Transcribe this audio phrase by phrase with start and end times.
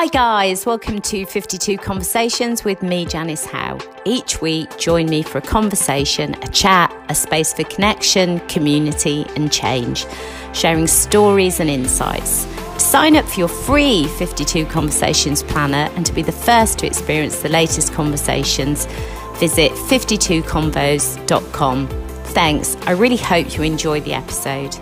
[0.00, 0.64] Hi, guys.
[0.64, 3.80] Welcome to 52 Conversations with me, Janice Howe.
[4.04, 9.50] Each week, join me for a conversation, a chat, a space for connection, community, and
[9.50, 10.06] change,
[10.52, 12.44] sharing stories and insights.
[12.44, 16.86] To sign up for your free 52 Conversations planner and to be the first to
[16.86, 18.86] experience the latest conversations,
[19.40, 21.88] visit 52convos.com.
[22.26, 22.76] Thanks.
[22.82, 24.78] I really hope you enjoy the episode.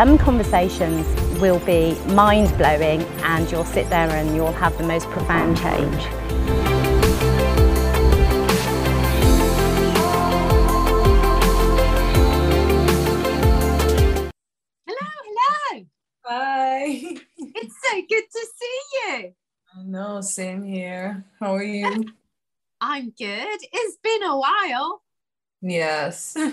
[0.00, 1.04] Some conversations
[1.42, 6.02] will be mind blowing and you'll sit there and you'll have the most profound change.
[14.86, 15.84] Hello, hello.
[16.24, 16.82] Hi.
[17.36, 19.34] It's so good to see you.
[19.76, 21.26] I know, same here.
[21.38, 22.06] How are you?
[22.80, 23.58] I'm good.
[23.70, 25.02] It's been a while.
[25.60, 26.34] yes.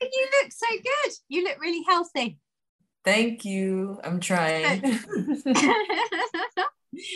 [0.00, 1.12] You look so good.
[1.28, 2.38] You look really healthy.
[3.08, 3.98] Thank you.
[4.04, 4.82] I'm trying.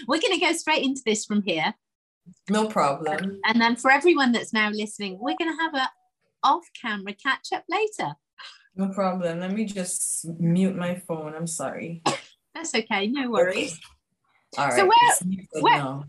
[0.08, 1.74] We're going to go straight into this from here.
[2.48, 3.40] no problem.
[3.44, 5.90] And then for everyone that's now listening, we're going to have a
[6.42, 8.14] off camera catch up later.
[8.74, 9.40] No problem.
[9.40, 11.34] Let me just mute my phone.
[11.34, 12.02] I'm sorry.
[12.54, 13.08] That's okay.
[13.08, 13.78] No worries.
[14.56, 14.74] All right.
[14.74, 16.04] So where- where- now.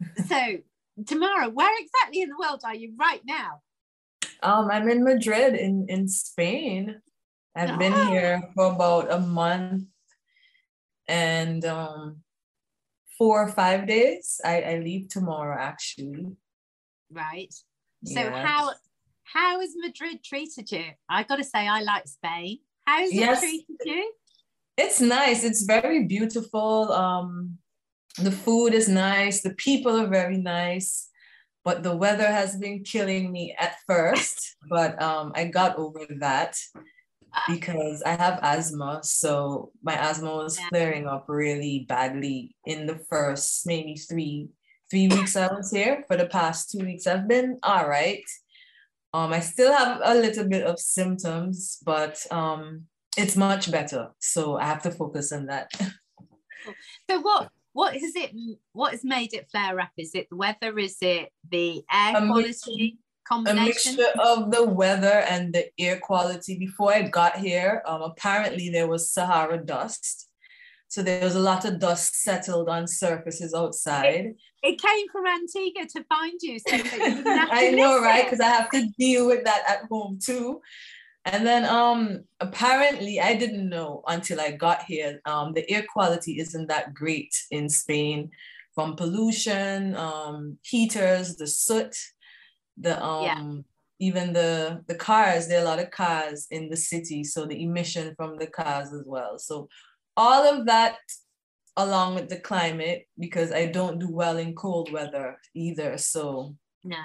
[0.28, 0.58] So,
[1.06, 3.62] Tamara, where exactly in the world are you right now?
[4.44, 7.00] Um, I'm in Madrid in, in Spain.
[7.58, 9.84] I've been here for about a month
[11.08, 12.22] and um
[13.16, 14.40] four or five days.
[14.44, 16.26] I, I leave tomorrow actually.
[17.10, 17.52] Right.
[18.04, 18.46] So, Yes.
[18.46, 18.70] how
[19.24, 20.84] how has Madrid treated you?
[21.08, 22.58] I got to say, I like Spain.
[22.86, 23.42] How's Yes.
[23.42, 24.12] it treated you?
[24.76, 25.42] It's nice.
[25.44, 26.92] It's very beautiful.
[26.92, 27.58] Um,
[28.22, 29.42] the food is nice.
[29.42, 31.08] The people are very nice,
[31.64, 34.56] but the weather has been killing me at first.
[34.68, 36.56] But um, I got over that
[37.48, 39.00] because I have asthma.
[39.02, 44.48] So my asthma was flaring up really badly in the first maybe three
[44.90, 46.04] three weeks I was here.
[46.08, 48.24] For the past two weeks, I've been all right.
[49.14, 52.84] Um, I still have a little bit of symptoms, but um,
[53.16, 54.10] it's much better.
[54.18, 55.70] So I have to focus on that.
[57.08, 58.32] So what what is it
[58.72, 59.90] what has made it flare up?
[59.96, 60.76] Is it the weather?
[60.78, 62.98] Is it the air mix- quality
[63.30, 66.58] A mixture of the weather and the air quality.
[66.58, 70.28] Before I got here, um, apparently there was Sahara dust.
[70.88, 74.34] So there was a lot of dust settled on surfaces outside.
[74.62, 78.24] It came from Antigua to find you so that you I know, miss right?
[78.24, 80.62] Because I have to deal with that at home too.
[81.26, 85.20] And then um apparently I didn't know until I got here.
[85.26, 88.30] Um the air quality isn't that great in Spain
[88.74, 91.94] from pollution, um heaters, the soot,
[92.80, 93.62] the um Yeah.
[94.00, 97.62] even the the cars, there are a lot of cars in the city, so the
[97.62, 99.38] emission from the cars as well.
[99.38, 99.68] So
[100.16, 100.98] all of that
[101.76, 105.96] along with the climate because I don't do well in cold weather either.
[105.98, 106.96] So No.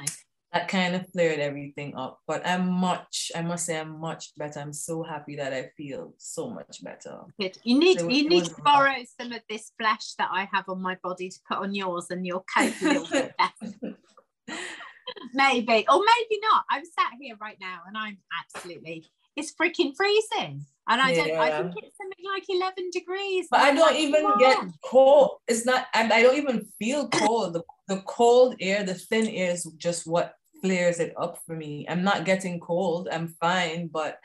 [0.51, 2.19] that kind of flared everything up.
[2.25, 4.59] But I'm much, I must say, I'm much better.
[4.59, 7.21] I'm so happy that I feel so much better.
[7.39, 7.57] Good.
[7.63, 10.81] You need was- you need to borrow some of this flesh that I have on
[10.81, 13.72] my body to put on yours and you'll cope a little bit better.
[15.33, 15.85] Maybe.
[15.89, 16.63] Or maybe not.
[16.69, 19.05] I'm sat here right now and I'm absolutely
[19.35, 20.65] it's freaking freezing.
[20.87, 23.47] And I don't I think it's something like 11 degrees.
[23.49, 25.37] But I don't like, even get cold.
[25.47, 27.53] It's not, I, I don't even feel cold.
[27.53, 31.85] The, the cold air, the thin air is just what flares it up for me.
[31.87, 33.07] I'm not getting cold.
[33.11, 33.87] I'm fine.
[33.87, 34.17] But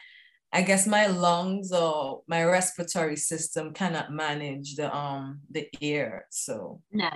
[0.52, 6.26] I guess my lungs or my respiratory system cannot manage the um the air.
[6.30, 7.10] So No.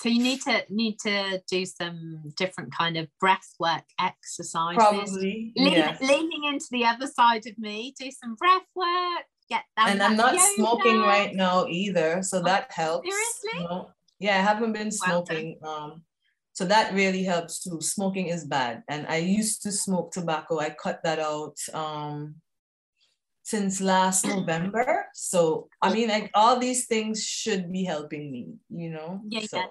[0.00, 4.76] So you need to need to do some different kind of breath work exercises.
[4.76, 5.96] probably Lean, yeah.
[6.00, 9.24] Leaning into the other side of me, do some breath work.
[9.50, 9.88] Get that.
[9.88, 13.08] and I'm not smoking right now either, so that helps.
[13.08, 13.66] seriously?
[13.66, 13.90] No.
[14.20, 15.58] Yeah, I haven't been Well smoking.
[15.66, 16.02] um,
[16.52, 17.80] so that really helps too.
[17.80, 20.60] Smoking is bad, and I used to smoke tobacco.
[20.60, 22.36] I cut that out um,
[23.42, 25.06] since last November.
[25.14, 28.54] So I mean, like all these things should be helping me.
[28.70, 29.20] You know.
[29.28, 29.66] Yeah, So, yeah,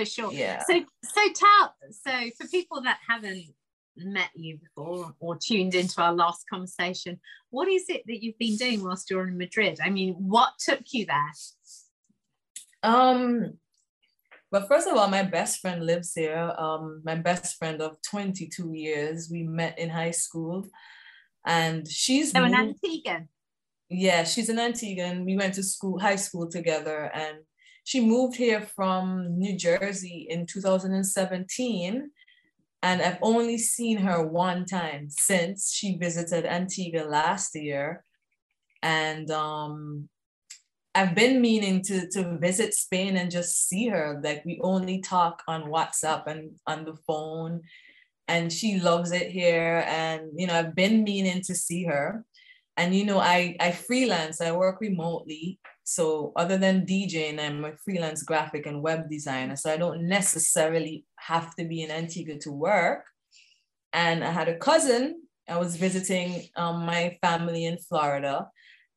[0.00, 0.32] for sure.
[0.32, 0.62] yeah.
[0.66, 3.44] So so tell so for people that haven't
[3.96, 7.20] met you before or tuned into our last conversation,
[7.50, 9.78] what is it that you've been doing whilst you're in Madrid?
[9.84, 11.32] I mean, what took you there?
[12.82, 13.54] Um,
[14.50, 16.54] but first of all, my best friend lives here.
[16.58, 19.28] Um, my best friend of 22 years.
[19.30, 20.66] We met in high school,
[21.46, 23.26] and she's So an moved- Antigua.
[23.88, 27.38] yeah, she's an Antigua, and we went to school, high school together, and
[27.90, 32.10] she moved here from New Jersey in 2017.
[32.84, 38.04] And I've only seen her one time since she visited Antigua last year.
[38.80, 40.08] And um,
[40.94, 44.20] I've been meaning to, to visit Spain and just see her.
[44.22, 47.62] Like we only talk on WhatsApp and on the phone.
[48.28, 49.84] And she loves it here.
[49.88, 52.24] And, you know, I've been meaning to see her.
[52.76, 55.58] And, you know, I, I freelance, I work remotely.
[55.90, 59.56] So other than DJing, I'm a freelance graphic and web designer.
[59.56, 63.06] So I don't necessarily have to be in Antigua to work.
[63.92, 65.22] And I had a cousin.
[65.48, 68.46] I was visiting um, my family in Florida.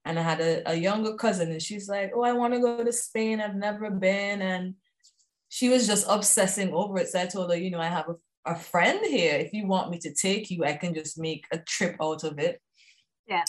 [0.05, 2.83] And I had a, a younger cousin, and she's like, Oh, I want to go
[2.83, 3.41] to Spain.
[3.41, 4.43] I've never been.
[4.43, 4.75] And
[5.49, 7.07] she was just obsessing over it.
[7.07, 9.33] So I told her, You know, I have a, a friend here.
[9.33, 12.37] If you want me to take you, I can just make a trip out of
[12.37, 12.61] it.
[13.25, 13.45] Yeah.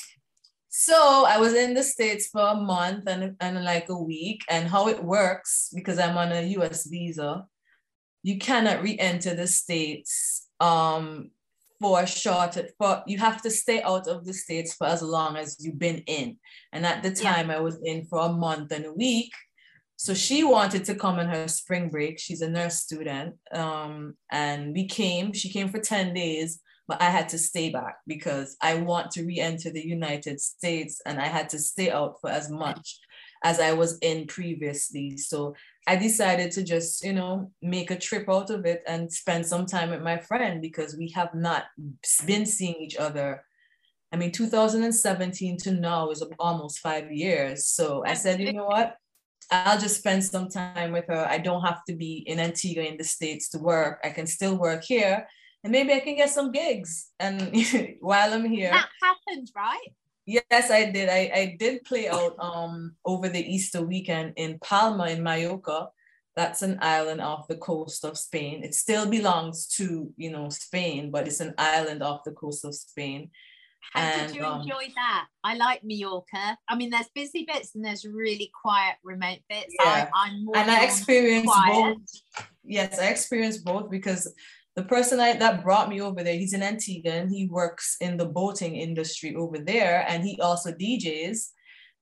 [0.76, 4.42] So I was in the States for a month and, and like a week.
[4.50, 7.46] And how it works, because I'm on a US visa,
[8.24, 11.30] you cannot re-enter the States um,
[11.80, 15.36] for a short, for you have to stay out of the States for as long
[15.36, 16.38] as you've been in.
[16.72, 17.58] And at the time yeah.
[17.58, 19.32] I was in for a month and a week.
[19.94, 22.18] So she wanted to come on her spring break.
[22.18, 23.36] She's a nurse student.
[23.52, 27.96] Um, and we came, she came for 10 days but I had to stay back
[28.06, 32.30] because I want to re-enter the United States and I had to stay out for
[32.30, 32.98] as much
[33.42, 35.16] as I was in previously.
[35.16, 35.54] So
[35.86, 39.66] I decided to just, you know, make a trip out of it and spend some
[39.66, 41.64] time with my friend because we have not
[42.26, 43.44] been seeing each other.
[44.12, 47.66] I mean, 2017 to now is almost five years.
[47.66, 48.96] So I said, you know what?
[49.50, 51.26] I'll just spend some time with her.
[51.28, 54.00] I don't have to be in Antigua in the States to work.
[54.04, 55.26] I can still work here
[55.64, 57.10] and maybe I can get some gigs.
[57.18, 57.56] And
[58.00, 59.88] while I'm here, that happened, right?
[60.26, 61.08] Yes, I did.
[61.08, 65.88] I, I did play out um over the Easter weekend in Palma in Mallorca.
[66.36, 68.62] That's an island off the coast of Spain.
[68.62, 72.74] It still belongs to you know Spain, but it's an island off the coast of
[72.74, 73.30] Spain.
[73.92, 75.26] How and, did you um, enjoy that?
[75.44, 76.58] I like Mallorca.
[76.68, 79.74] I mean, there's busy bits and there's really quiet, remote bits.
[79.78, 80.08] Yeah.
[80.14, 81.98] I, am and I experienced both.
[82.64, 84.32] Yes, I experienced both because
[84.76, 87.30] the person I, that brought me over there, he's an Antiguan.
[87.30, 91.50] He works in the boating industry over there, and he also DJs.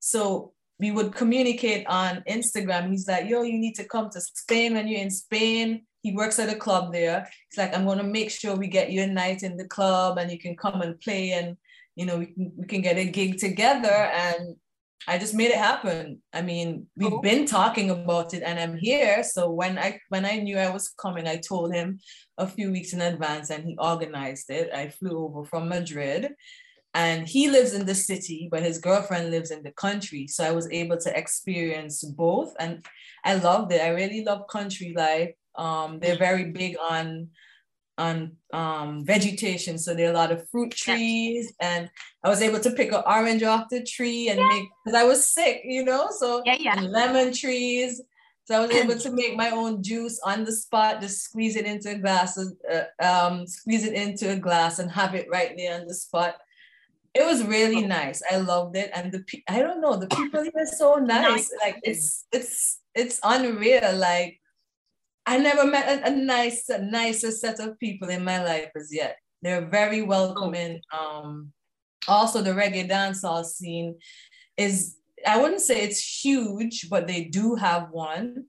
[0.00, 2.90] So we would communicate on Instagram.
[2.90, 6.38] He's like, "Yo, you need to come to Spain when you're in Spain." He works
[6.38, 7.28] at a club there.
[7.50, 10.30] He's like, "I'm gonna make sure we get you a night in the club, and
[10.30, 11.56] you can come and play, and
[11.94, 14.56] you know we can we can get a gig together." And
[15.08, 16.22] I just made it happen.
[16.32, 17.20] I mean, we've cool.
[17.20, 19.22] been talking about it and I'm here.
[19.24, 21.98] So when I when I knew I was coming, I told him
[22.38, 24.70] a few weeks in advance and he organized it.
[24.72, 26.32] I flew over from Madrid
[26.94, 30.26] and he lives in the city, but his girlfriend lives in the country.
[30.28, 32.84] So I was able to experience both and
[33.24, 33.80] I loved it.
[33.80, 35.34] I really love country life.
[35.56, 37.28] Um, they're very big on
[37.98, 39.78] on um, vegetation.
[39.78, 41.68] So there are a lot of fruit trees, yeah.
[41.68, 41.90] and
[42.24, 44.48] I was able to pick an orange off the tree and yeah.
[44.48, 46.08] make because I was sick, you know.
[46.10, 46.80] So yeah, yeah.
[46.80, 48.00] lemon trees.
[48.44, 51.64] So I was able to make my own juice on the spot, just squeeze it
[51.64, 55.80] into a glass, uh, um, squeeze it into a glass, and have it right there
[55.80, 56.36] on the spot.
[57.14, 57.86] It was really oh.
[57.86, 58.22] nice.
[58.30, 61.28] I loved it, and the I don't know the people here are so nice.
[61.28, 61.52] nice.
[61.62, 63.96] Like it's it's it's unreal.
[63.96, 64.40] Like
[65.26, 68.92] I never met a, a nice, a nicer set of people in my life as
[68.92, 69.16] yet.
[69.42, 70.80] They're very welcoming.
[70.96, 71.52] Um,
[72.08, 73.96] also, the reggae dancehall scene
[74.56, 78.44] is, I wouldn't say it's huge, but they do have one.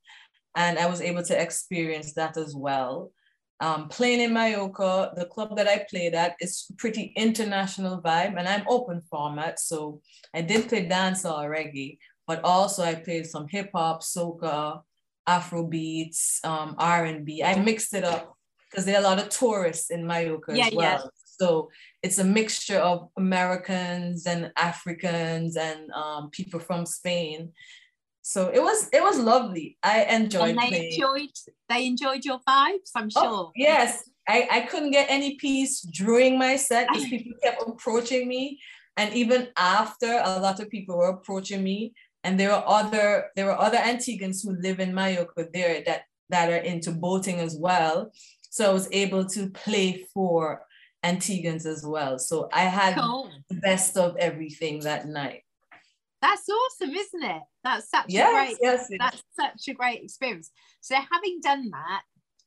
[0.55, 3.11] And I was able to experience that as well.
[3.59, 8.47] Um, playing in Mallorca, the club that I played at is pretty international vibe, and
[8.47, 9.59] I'm open format.
[9.59, 10.01] So
[10.33, 14.81] I did play dancehall reggae, but also I played some hip hop, soca,
[15.27, 17.43] Afro beats, um, R&B.
[17.43, 18.35] I mixed it up
[18.69, 21.01] because there are a lot of tourists in Mallorca yeah, as well.
[21.03, 21.09] Yeah.
[21.39, 21.69] So
[22.01, 27.51] it's a mixture of Americans and Africans and um, people from Spain.
[28.21, 29.77] So it was it was lovely.
[29.83, 30.51] I enjoyed.
[30.51, 30.93] And they playing.
[30.93, 31.29] enjoyed
[31.67, 32.91] they enjoyed your vibes.
[32.95, 33.23] I'm oh, sure.
[33.25, 38.27] Oh, yes, I I couldn't get any peace during my set because people kept approaching
[38.27, 38.59] me,
[38.95, 43.51] and even after, a lot of people were approaching me and there are other there
[43.51, 48.11] are other Antiguans who live in Mallorca there that that are into boating as well.
[48.49, 50.65] So I was able to play for
[51.03, 52.17] Antiguans as well.
[52.17, 53.29] So I had cool.
[53.49, 55.43] the best of everything that night.
[56.21, 57.41] That's awesome, isn't it?
[57.63, 60.51] That's such yes, a great yes, that's such a great experience.
[60.79, 62.01] So having done that,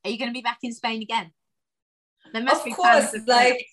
[0.04, 1.30] are you going to be back in Spain again?
[2.32, 3.66] There must of be course, like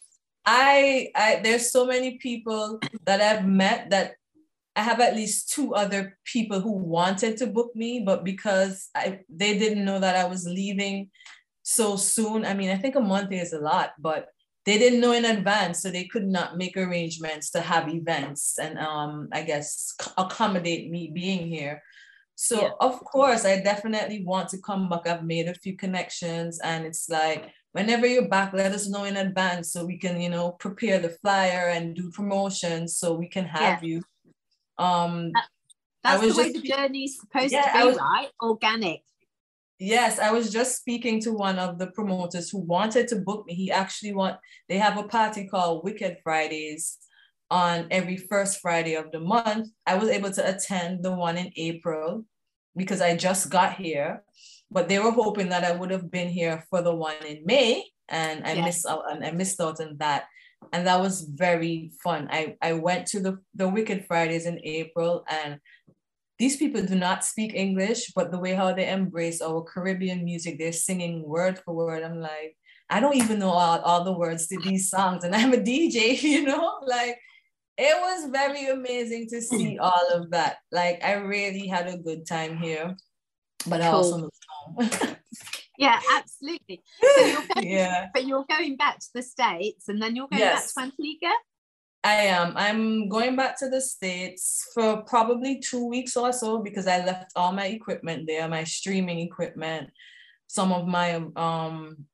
[0.46, 4.16] I, I there's so many people that I've met that
[4.76, 9.20] I have at least two other people who wanted to book me, but because I
[9.30, 11.12] they didn't know that I was leaving
[11.62, 12.46] so soon.
[12.46, 14.28] I mean, I think a month is a lot, but
[14.66, 18.80] they didn't know in advance, so they could not make arrangements to have events and
[18.80, 21.84] um, I guess accommodate me being here.
[22.36, 22.70] So yeah.
[22.80, 25.06] of course, I definitely want to come back.
[25.06, 29.18] I've made a few connections, and it's like whenever you're back, let us know in
[29.18, 33.46] advance so we can, you know, prepare the flyer and do promotions so we can
[33.46, 33.90] have yeah.
[33.90, 34.02] you.
[34.78, 35.46] Um, that,
[36.04, 38.30] that's the way just, the journey's supposed yeah, to be, was, right?
[38.42, 39.02] Organic.
[39.80, 43.54] Yes, I was just speaking to one of the promoters who wanted to book me.
[43.54, 44.38] He actually want
[44.70, 46.98] they have a party called Wicked Fridays
[47.50, 49.70] on every first Friday of the month.
[49.86, 52.26] I was able to attend the one in April
[52.76, 54.24] because I just got here,
[54.72, 57.84] but they were hoping that I would have been here for the one in May,
[58.10, 58.66] and I yes.
[58.66, 60.26] missed out and I missed out on that.
[60.72, 62.30] And that was very fun.
[62.32, 65.60] I, I went to the, the Wicked Fridays in April and
[66.40, 70.58] these people do not speak English, but the way how they embrace our Caribbean music,
[70.58, 72.04] they're singing word for word.
[72.04, 72.58] I'm like,
[72.90, 76.22] I don't even know all, all the words to these songs, and I'm a DJ,
[76.22, 77.18] you know, like
[77.78, 79.82] it was very amazing to see hmm.
[79.82, 80.58] all of that.
[80.72, 82.96] Like I really had a good time here,
[83.66, 83.84] but cool.
[83.84, 85.16] I also moved home.
[85.78, 86.84] yeah, absolutely.
[87.02, 88.08] So you're going, yeah.
[88.14, 90.74] but you're going back to the States and then you're going yes.
[90.74, 91.34] back to Antigua?
[92.04, 92.54] I am.
[92.58, 97.32] I'm going back to the States for probably two weeks or so because I left
[97.36, 99.90] all my equipment there, my streaming equipment,
[100.48, 102.06] some of my um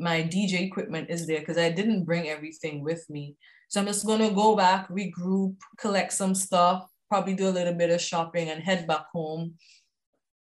[0.00, 3.36] my DJ equipment is there because I didn't bring everything with me.
[3.68, 7.90] So I'm just gonna go back, regroup, collect some stuff, probably do a little bit
[7.90, 9.54] of shopping and head back home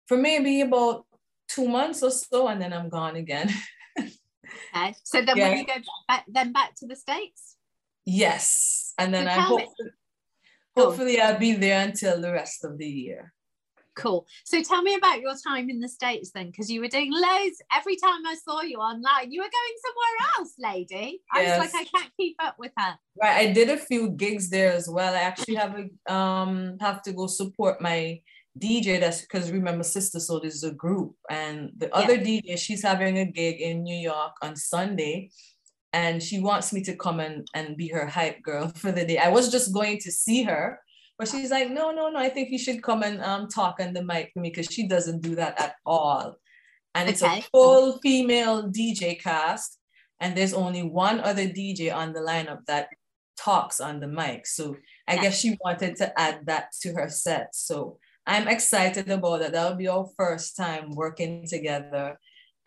[0.07, 1.05] for maybe about
[1.49, 3.49] two months or so, and then I'm gone again.
[3.99, 4.95] okay.
[5.03, 5.49] So then yeah.
[5.49, 5.73] when you go
[6.07, 7.57] back then back to the States?
[8.05, 8.93] Yes.
[8.97, 9.69] And then so I hope
[10.75, 13.33] hopefully I'll be there until the rest of the year.
[13.95, 14.25] Cool.
[14.45, 17.61] So tell me about your time in the States then, because you were doing loads.
[17.75, 21.21] Every time I saw you online, you were going somewhere else, lady.
[21.33, 21.59] I yes.
[21.59, 22.97] was like, I can't keep up with her.
[23.21, 23.49] Right.
[23.49, 25.13] I did a few gigs there as well.
[25.13, 28.21] I actually have a um have to go support my
[28.59, 32.17] DJ that's because remember Sister Soul is a group and the other.
[32.17, 35.29] DJ she's having a gig in New York on Sunday
[35.93, 39.17] and she wants me to come and, and be her hype girl for the day.
[39.17, 40.79] I was just going to see her,
[41.17, 43.93] but she's like, no, no, no, I think you should come and um, talk on
[43.93, 46.35] the mic for me because she doesn't do that at all.
[46.95, 47.39] And it's okay.
[47.39, 49.77] a full female DJ cast,
[50.19, 52.89] and there's only one other DJ on the lineup that
[53.37, 54.47] talks on the mic.
[54.47, 54.75] So
[55.07, 55.21] I yeah.
[55.21, 57.55] guess she wanted to add that to her set.
[57.55, 59.51] So I'm excited about it.
[59.51, 62.17] That'll be our first time working together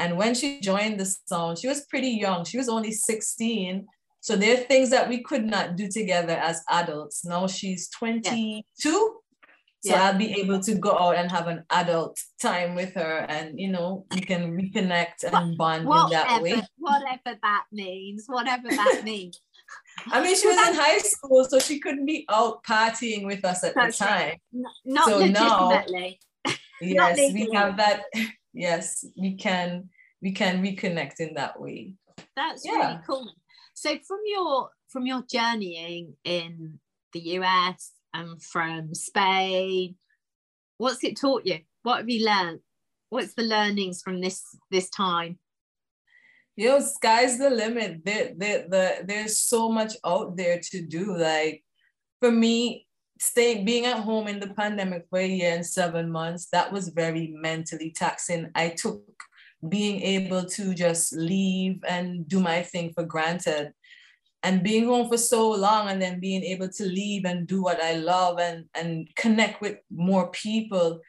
[0.03, 2.45] and when she joined the sound, she was pretty young.
[2.45, 3.87] She was only 16.
[4.21, 7.25] So there are things that we could not do together as adults.
[7.25, 8.37] Now she's 22.
[8.37, 8.61] Yeah.
[8.75, 9.11] So
[9.85, 10.03] yeah.
[10.03, 13.71] I'll be able to go out and have an adult time with her and you
[13.71, 16.63] know, we can reconnect and bond whatever, in that way.
[16.79, 19.41] Whatever that means, whatever that means.
[20.07, 23.63] I mean, she was in high school, so she couldn't be out partying with us
[23.63, 24.29] at That's the time.
[24.53, 24.65] Right.
[24.85, 26.21] Not so legitimately.
[26.85, 28.03] Now, yes, we have that
[28.53, 29.89] yes we can
[30.21, 31.95] we can reconnect in that way
[32.37, 32.73] that's yeah.
[32.73, 33.33] really cool
[33.75, 36.79] so from your from your journeying in
[37.13, 39.95] the us and from spain
[40.79, 42.61] what's it taught you what have you learned
[43.09, 45.39] what's the learnings from this this time
[46.57, 48.05] yo sky's the limit.
[48.05, 51.17] There, there, the, there's so much out there to do.
[51.17, 51.63] Like
[52.21, 52.87] for me
[53.19, 56.89] staying being at home in the pandemic for a year and seven months that was
[56.89, 58.51] very mentally taxing.
[58.55, 59.03] I took
[59.69, 63.73] being able to just leave and do my thing for granted.
[64.43, 67.81] And being home for so long and then being able to leave and do what
[67.81, 71.01] i love and and connect with more people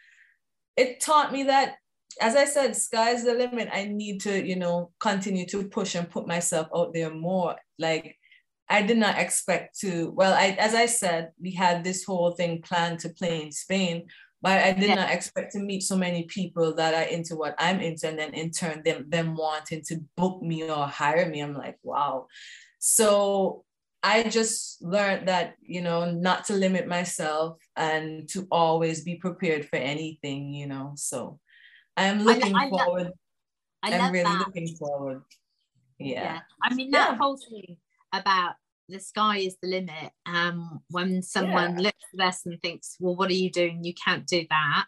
[0.78, 1.78] it taught me that
[2.22, 6.10] as i said sky's the limit i need to you know continue to push and
[6.10, 8.18] put myself out there more like
[8.70, 10.12] I did not expect to.
[10.12, 14.08] Well, I as I said, we had this whole thing planned to play in Spain,
[14.42, 14.96] but I did yeah.
[14.96, 18.34] not expect to meet so many people that are into what I'm into, and then
[18.34, 21.42] in turn them them wanting to book me or hire me.
[21.42, 22.28] I'm like, wow.
[22.80, 23.64] So
[24.02, 29.68] I just learned that you know not to limit myself and to always be prepared
[29.70, 30.54] for anything.
[30.54, 31.40] You know, so
[31.98, 33.04] I'm looking I, I forward.
[33.04, 33.14] Love,
[33.84, 34.40] I am really that.
[34.40, 35.22] looking forward.
[36.00, 36.24] Yeah.
[36.24, 36.40] yeah.
[36.62, 37.18] I mean that yeah.
[37.18, 37.78] whole thing
[38.12, 38.56] about
[38.90, 40.12] the sky is the limit.
[40.26, 41.82] Um, when someone yeah.
[41.82, 43.84] looks at us and thinks, "Well, what are you doing?
[43.84, 44.86] You can't do that,"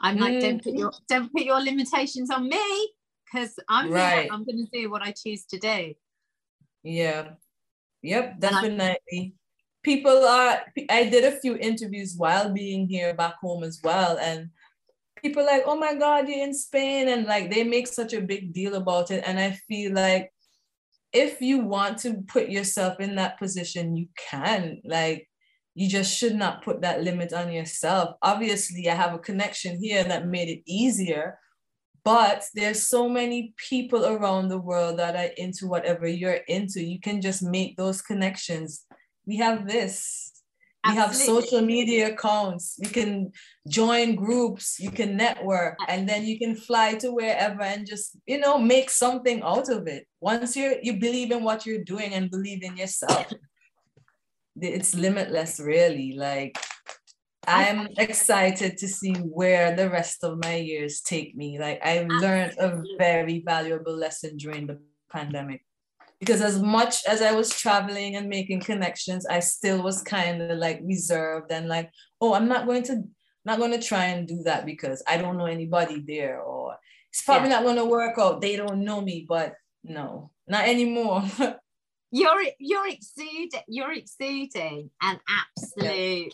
[0.00, 1.04] I'm like, "Don't put your mm-hmm.
[1.08, 2.92] don't put your limitations on me,
[3.24, 4.28] because I'm right.
[4.30, 5.94] I'm going to do what I choose to do."
[6.82, 7.30] Yeah.
[8.02, 8.40] Yep.
[8.40, 9.34] Definitely.
[9.82, 10.60] People are.
[10.90, 14.50] I did a few interviews while being here back home as well, and
[15.24, 17.08] people like, oh my God, you're in Spain.
[17.08, 19.24] And like they make such a big deal about it.
[19.26, 20.30] And I feel like
[21.14, 24.82] if you want to put yourself in that position, you can.
[24.84, 25.26] Like
[25.74, 28.16] you just should not put that limit on yourself.
[28.20, 31.38] Obviously, I have a connection here that made it easier.
[32.04, 36.84] But there's so many people around the world that are into whatever you're into.
[36.84, 38.84] You can just make those connections.
[39.26, 40.33] We have this
[40.84, 42.76] you have social media accounts.
[42.78, 43.32] You can
[43.68, 44.78] join groups.
[44.78, 45.78] You can network.
[45.88, 49.86] And then you can fly to wherever and just you know make something out of
[49.86, 50.06] it.
[50.20, 53.32] Once you you believe in what you're doing and believe in yourself
[54.60, 56.14] it's limitless really.
[56.16, 56.58] Like
[57.46, 61.58] i'm excited to see where the rest of my years take me.
[61.58, 64.78] Like i learned a very valuable lesson during the
[65.10, 65.62] pandemic
[66.24, 70.58] because as much as I was traveling and making connections, I still was kind of
[70.58, 71.90] like reserved and like,
[72.20, 73.02] oh, I'm not going to
[73.44, 76.76] not going to try and do that because I don't know anybody there or
[77.10, 77.56] it's probably yeah.
[77.56, 78.40] not going to work out.
[78.40, 79.52] They don't know me, but
[79.84, 81.24] no, not anymore.
[82.10, 86.28] you're you're exuding you're exuding an absolute yeah.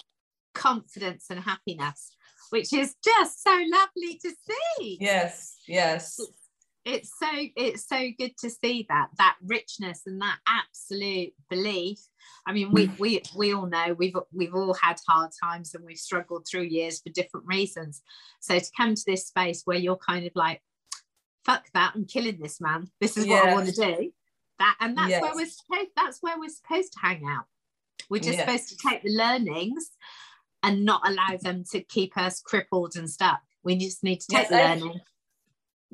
[0.54, 2.14] confidence and happiness,
[2.50, 4.98] which is just so lovely to see.
[5.00, 6.39] Yes, yes it's
[6.86, 11.98] so it's so good to see that that richness and that absolute belief.
[12.46, 15.98] I mean we we we all know we've we've all had hard times and we've
[15.98, 18.02] struggled through years for different reasons.
[18.40, 20.62] So to come to this space where you're kind of like
[21.44, 22.90] fuck that i'm killing this man.
[23.00, 24.12] This is what i want to do.
[24.58, 25.22] That and that's yes.
[25.22, 27.44] where we're supposed that's where we're supposed to hang out.
[28.08, 28.46] We're just yes.
[28.46, 29.90] supposed to take the learnings
[30.62, 33.40] and not allow them to keep us crippled and stuck.
[33.62, 35.00] We just need to take yes, the learning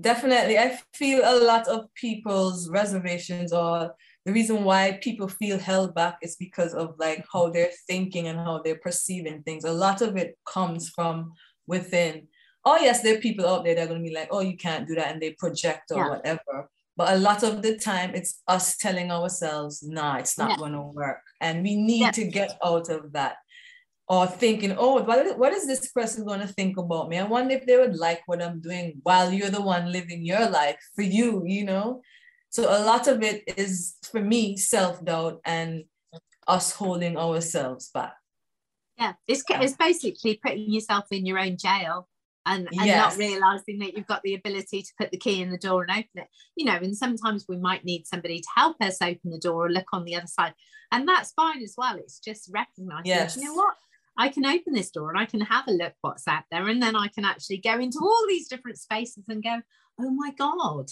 [0.00, 0.59] Definitely.
[0.59, 3.95] I feel a lot of people's reservations or
[4.26, 8.38] the reason why people feel held back is because of like how they're thinking and
[8.38, 9.65] how they're perceiving things.
[9.65, 11.33] A lot of it comes from
[11.67, 12.26] within.
[12.65, 14.57] Oh, yes, there are people out there that are going to be like, oh, you
[14.57, 15.12] can't do that.
[15.12, 16.09] And they project or yeah.
[16.11, 16.69] whatever.
[16.97, 20.57] But a lot of the time, it's us telling ourselves, nah, it's not yeah.
[20.57, 21.21] going to work.
[21.41, 22.11] And we need yeah.
[22.11, 23.37] to get out of that
[24.09, 27.19] or thinking, oh, what, what is this person going to think about me?
[27.19, 30.49] I wonder if they would like what I'm doing while you're the one living your
[30.49, 32.03] life for you, you know?
[32.51, 35.85] So a lot of it is for me self doubt and
[36.47, 38.14] us holding ourselves back.
[38.97, 42.09] Yeah, it's, it's basically putting yourself in your own jail
[42.47, 42.97] and, and yes.
[42.97, 45.90] not realizing that you've got the ability to put the key in the door and
[45.90, 46.29] open it.
[46.55, 49.71] You know, and sometimes we might need somebody to help us open the door or
[49.71, 50.55] look on the other side.
[50.92, 51.97] And that's fine as well.
[51.97, 53.37] It's just recognizing, yes.
[53.37, 53.75] you know what?
[54.18, 56.66] I can open this door and I can have a look what's out there.
[56.68, 59.61] And then I can actually go into all these different spaces and go,
[60.00, 60.90] oh my God.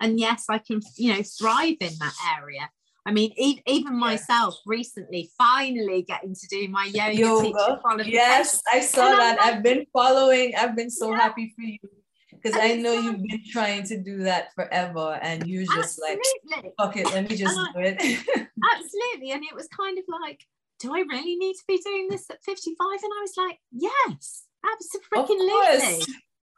[0.00, 2.70] And yes, I can, you know, thrive in that area.
[3.06, 3.32] I mean,
[3.66, 8.02] even myself recently, finally getting to do my yoga, yoga.
[8.04, 9.40] Yes, I saw and that.
[9.40, 10.54] I've been following.
[10.56, 11.20] I've been so yeah.
[11.20, 11.78] happy for you
[12.32, 16.22] because I know you've been trying to do that forever, and you're just absolutely.
[16.50, 17.96] like, "Fuck it, let me just do it."
[18.74, 20.40] absolutely, and it was kind of like,
[20.78, 22.76] do I really need to be doing this at 55?
[23.02, 26.04] And I was like, yes, absolutely.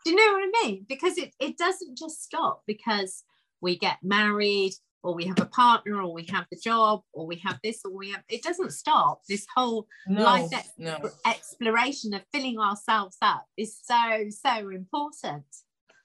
[0.05, 0.87] Do you know what I mean?
[0.89, 3.25] Because it, it doesn't just stop because
[3.61, 7.37] we get married or we have a partner or we have the job or we
[7.37, 10.99] have this or we have it doesn't stop this whole no, life ex- no.
[11.27, 15.45] exploration of filling ourselves up is so so important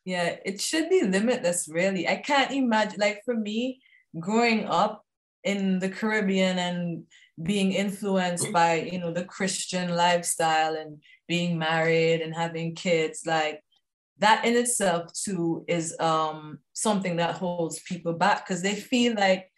[0.06, 3.82] yeah it should be limitless really i can't imagine like for me
[4.20, 5.04] growing up
[5.44, 7.04] in the caribbean and
[7.42, 13.64] being influenced by you know the christian lifestyle and being married and having kids like
[14.20, 19.50] that in itself too is um something that holds people back because they feel like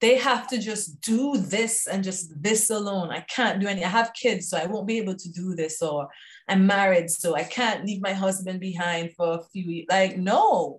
[0.00, 3.10] they have to just do this and just this alone.
[3.10, 5.80] I can't do any i have kids so i won't be able to do this
[5.80, 6.08] or
[6.48, 10.78] i'm married so i can't leave my husband behind for a few like no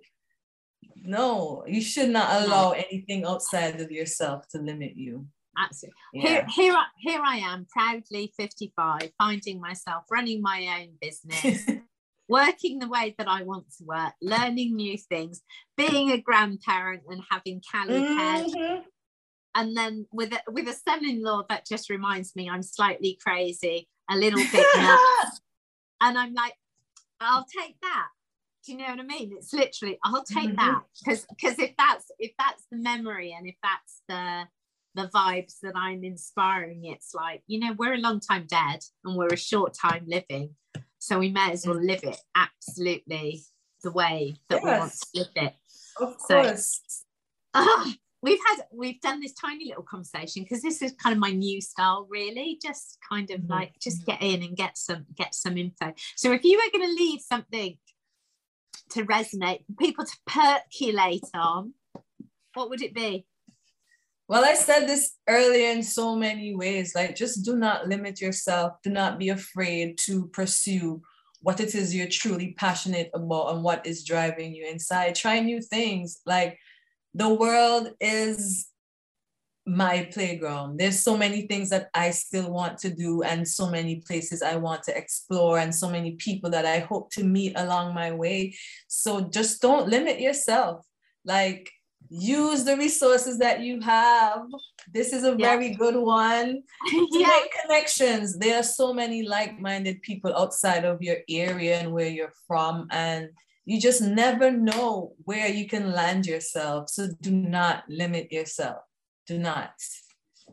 [0.96, 5.26] no you should not allow anything outside of yourself to limit you
[5.58, 5.96] absolutely.
[6.12, 6.22] Yeah.
[6.28, 11.66] Here, here, here I am, proudly 55, finding myself running my own business,
[12.28, 15.42] working the way that I want to work, learning new things,
[15.76, 18.82] being a grandparent and having Callie mm-hmm.
[19.54, 24.16] And then with a, with a son-in-law that just reminds me I'm slightly crazy, a
[24.16, 25.40] little bit nuts.
[26.00, 26.54] and I'm like,
[27.20, 28.08] I'll take that.
[28.64, 29.32] Do you know what I mean?
[29.36, 30.56] It's literally, I'll take mm-hmm.
[30.56, 34.46] that because because if that's if that's the memory and if that's the
[34.94, 36.84] the vibes that I'm inspiring.
[36.84, 40.54] It's like, you know, we're a long time dead and we're a short time living.
[40.98, 43.42] So we may as well live it absolutely
[43.82, 44.64] the way that yes.
[44.64, 45.54] we want to live it.
[46.00, 47.04] Of course.
[47.54, 51.30] Uh, we've had we've done this tiny little conversation because this is kind of my
[51.30, 53.52] new style really just kind of mm-hmm.
[53.52, 56.84] like just get in and get some get some info so if you were going
[56.84, 57.78] to leave something
[58.90, 61.74] to resonate, people to percolate on,
[62.54, 63.26] what would it be?
[64.28, 66.94] Well, I said this earlier in so many ways.
[66.94, 68.74] Like, just do not limit yourself.
[68.82, 71.00] Do not be afraid to pursue
[71.40, 75.14] what it is you're truly passionate about and what is driving you inside.
[75.14, 76.20] Try new things.
[76.26, 76.58] Like,
[77.14, 78.68] the world is
[79.64, 80.78] my playground.
[80.78, 84.56] There's so many things that I still want to do, and so many places I
[84.56, 88.54] want to explore, and so many people that I hope to meet along my way.
[88.88, 90.84] So just don't limit yourself.
[91.24, 91.70] Like,
[92.10, 94.46] use the resources that you have.
[94.92, 95.36] This is a yeah.
[95.36, 97.26] very good one to yeah.
[97.26, 98.38] make connections.
[98.38, 103.30] There are so many like-minded people outside of your area and where you're from, and
[103.64, 106.90] you just never know where you can land yourself.
[106.90, 108.82] So do not limit yourself.
[109.26, 109.72] Do not.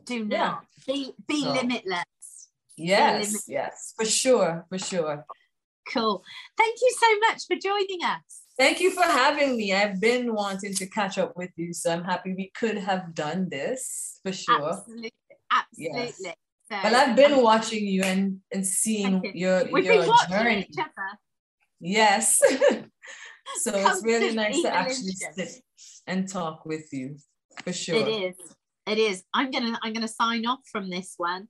[0.04, 0.32] Do not.
[0.32, 0.54] Yeah.
[0.86, 2.48] Be be so, limitless.
[2.76, 3.44] Yes, be limitless.
[3.48, 5.24] yes, for sure, for sure.
[5.92, 6.22] Cool.
[6.58, 8.45] Thank you so much for joining us.
[8.58, 9.74] Thank you for having me.
[9.74, 13.48] I've been wanting to catch up with you, so I'm happy we could have done
[13.50, 14.70] this for sure.
[14.70, 15.12] Absolutely.
[15.52, 16.14] Absolutely.
[16.24, 16.36] Yes.
[16.68, 20.68] So, well, I've been um, watching you and, and seeing your, We've your journey.
[21.80, 22.38] Yes.
[23.60, 25.62] so it's really nice to actually sit
[26.06, 27.16] and talk with you
[27.62, 27.96] for sure.
[27.96, 28.36] It is.
[28.86, 29.24] It is.
[29.34, 31.48] I'm gonna I'm gonna sign off from this one.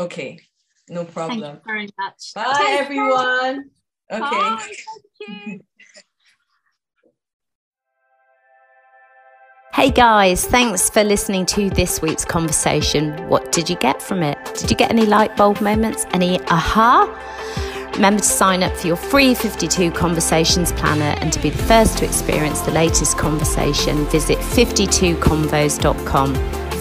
[0.00, 0.40] Okay.
[0.88, 1.40] No problem.
[1.40, 2.32] Thank you very much.
[2.34, 3.70] Bye Take everyone.
[4.10, 4.20] Care.
[4.20, 4.20] Okay.
[4.20, 4.58] Bye.
[5.26, 5.60] Thank you.
[9.74, 13.16] Hey guys, thanks for listening to this week's conversation.
[13.28, 14.36] What did you get from it?
[14.54, 16.04] Did you get any light bulb moments?
[16.12, 17.08] Any aha?
[17.94, 21.96] Remember to sign up for your free 52 Conversations Planner and to be the first
[21.98, 26.34] to experience the latest conversation, visit 52convos.com.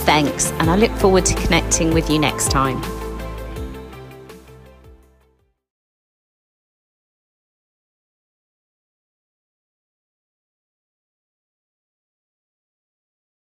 [0.03, 3.00] Thanks, and I look forward to connecting with you next time.